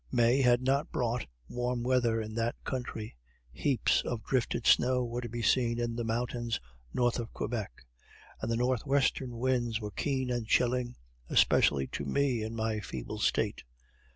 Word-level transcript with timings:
May 0.11 0.41
had 0.41 0.63
not 0.63 0.91
brought 0.91 1.27
warm 1.47 1.83
weather 1.83 2.19
in 2.19 2.33
that 2.33 2.55
country; 2.63 3.15
heaps 3.51 4.01
of 4.01 4.23
drifted 4.23 4.65
snow 4.65 5.05
were 5.05 5.21
to 5.21 5.29
be 5.29 5.43
seen 5.43 5.77
in 5.79 5.95
the 5.95 6.03
mountains 6.03 6.59
north 6.91 7.19
of 7.19 7.31
Quebec; 7.33 7.85
and 8.41 8.51
the 8.51 8.57
northwestern 8.57 9.37
winds 9.37 9.79
were 9.79 9.91
keen 9.91 10.31
and 10.31 10.47
chilling, 10.47 10.95
especially 11.29 11.85
to 11.85 12.03
me 12.03 12.41
in 12.41 12.55
my 12.55 12.79
feeble 12.79 13.19
state. 13.19 13.61